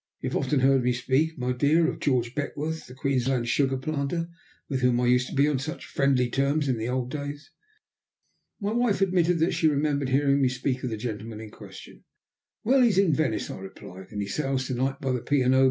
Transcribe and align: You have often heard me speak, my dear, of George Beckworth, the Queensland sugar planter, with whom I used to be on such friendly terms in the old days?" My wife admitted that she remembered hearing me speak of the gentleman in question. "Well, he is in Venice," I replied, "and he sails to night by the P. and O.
You 0.19 0.29
have 0.31 0.37
often 0.37 0.61
heard 0.61 0.81
me 0.83 0.93
speak, 0.93 1.37
my 1.37 1.51
dear, 1.51 1.87
of 1.87 1.99
George 1.99 2.33
Beckworth, 2.33 2.87
the 2.87 2.95
Queensland 2.95 3.47
sugar 3.47 3.77
planter, 3.77 4.29
with 4.67 4.79
whom 4.81 4.99
I 4.99 5.05
used 5.05 5.27
to 5.27 5.35
be 5.35 5.47
on 5.47 5.59
such 5.59 5.85
friendly 5.85 6.27
terms 6.27 6.67
in 6.67 6.79
the 6.79 6.89
old 6.89 7.11
days?" 7.11 7.51
My 8.59 8.71
wife 8.71 9.01
admitted 9.01 9.37
that 9.37 9.53
she 9.53 9.67
remembered 9.67 10.09
hearing 10.09 10.41
me 10.41 10.49
speak 10.49 10.81
of 10.83 10.89
the 10.89 10.97
gentleman 10.97 11.39
in 11.39 11.51
question. 11.51 12.03
"Well, 12.63 12.81
he 12.81 12.89
is 12.89 12.97
in 12.97 13.13
Venice," 13.13 13.51
I 13.51 13.59
replied, 13.59 14.07
"and 14.09 14.23
he 14.23 14.27
sails 14.27 14.65
to 14.69 14.73
night 14.73 14.99
by 15.01 15.11
the 15.11 15.21
P. 15.21 15.43
and 15.43 15.53
O. 15.53 15.59